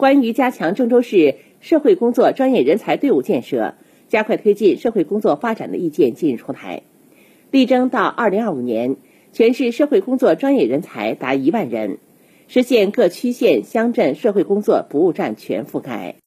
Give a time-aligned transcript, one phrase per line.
[0.00, 3.74] 关于加强郑州市社会工作专业人才队伍建设
[4.08, 6.84] 加快推进社会工作发展的意见近日出台。
[7.50, 8.96] 力争到二零二五年
[9.34, 11.98] 全市社会工作专业人才达一万人
[12.48, 16.14] 实现各区县乡镇社会工作服务站全覆盖。